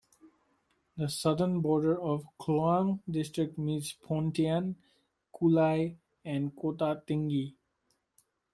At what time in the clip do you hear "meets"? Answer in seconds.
3.59-3.93